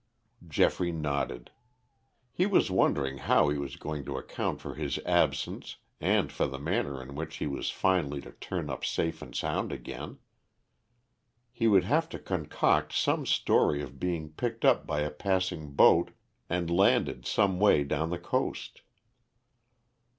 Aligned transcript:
Geoffrey 0.47 0.91
nodded. 0.91 1.51
He 2.33 2.47
was 2.47 2.71
wondering 2.71 3.19
how 3.19 3.49
he 3.49 3.59
was 3.59 3.75
going 3.75 4.03
to 4.05 4.17
account 4.17 4.59
for 4.59 4.73
his 4.73 4.97
absence 5.05 5.75
and 5.99 6.31
for 6.31 6.47
the 6.47 6.57
manner 6.57 6.99
in 6.99 7.13
which 7.13 7.35
he 7.35 7.45
was 7.45 7.69
finally 7.69 8.19
to 8.21 8.31
turn 8.31 8.71
up 8.71 8.83
safe 8.83 9.21
and 9.21 9.35
sound 9.35 9.71
again. 9.71 10.17
He 11.51 11.67
would 11.67 11.83
have 11.83 12.09
to 12.09 12.17
concoct 12.17 12.93
some 12.93 13.27
story 13.27 13.83
of 13.83 13.99
being 13.99 14.29
picked 14.29 14.65
up 14.65 14.87
by 14.87 15.01
a 15.01 15.11
passing 15.11 15.69
boat 15.73 16.09
and 16.49 16.71
landed 16.75 17.27
some 17.27 17.59
way 17.59 17.83
down 17.83 18.09
the 18.09 18.17
coast. 18.17 18.81